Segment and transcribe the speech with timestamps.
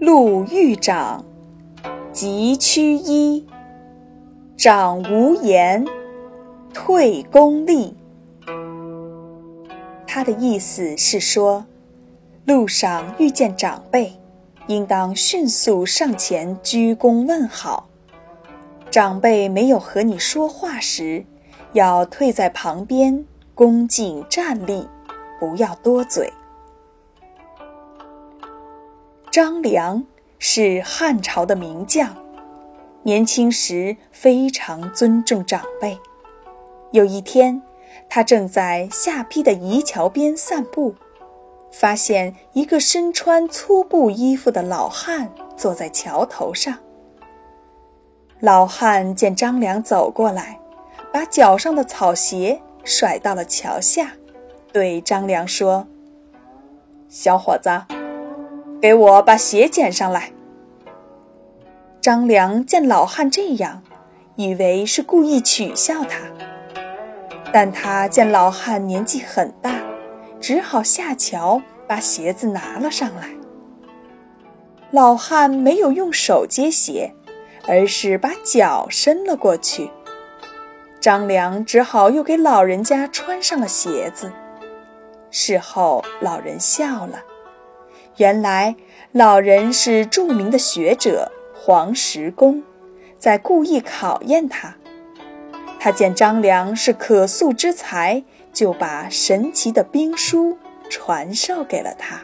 [0.00, 1.24] 路遇长，
[2.12, 3.44] 即趋揖。
[4.56, 5.84] 长无言，
[6.72, 7.96] 退恭立。
[10.06, 11.66] 他的意思是说，
[12.44, 14.12] 路上遇见长辈，
[14.68, 17.88] 应当迅速上前鞠躬问好；
[18.92, 21.24] 长辈没有和你说话时，
[21.72, 24.86] 要退在旁边，恭敬站立，
[25.40, 26.32] 不要多嘴。
[29.40, 30.04] 张良
[30.40, 32.12] 是汉朝的名将，
[33.04, 35.96] 年轻时非常尊重长辈。
[36.90, 37.62] 有一天，
[38.10, 40.92] 他正在下邳的夷桥边散步，
[41.70, 46.76] 发现一个身穿粗布衣服的老汉坐在桥头上。
[48.40, 50.58] 老汉见张良走过来，
[51.12, 54.10] 把脚上的草鞋甩到了桥下，
[54.72, 55.86] 对张良说
[57.08, 57.70] ：“小伙子。”
[58.80, 60.30] 给我把鞋捡上来。
[62.00, 63.82] 张良见老汉这样，
[64.36, 66.20] 以为是故意取笑他，
[67.52, 69.74] 但他见老汉年纪很大，
[70.40, 73.28] 只好下桥把鞋子拿了上来。
[74.90, 77.12] 老汉没有用手接鞋，
[77.66, 79.90] 而是把脚伸了过去。
[81.00, 84.32] 张良只好又给老人家穿上了鞋子。
[85.30, 87.18] 事后，老人笑了。
[88.16, 88.74] 原来
[89.12, 92.62] 老人是著名的学者黄石公，
[93.18, 94.74] 在故意考验他。
[95.78, 100.58] 他见张良是可塑之才，就把神奇的兵书
[100.90, 102.20] 传授给了他。